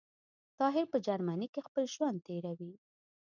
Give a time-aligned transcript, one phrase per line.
[0.59, 2.73] طاهر په جرمنی کي خپل ژوند تیروی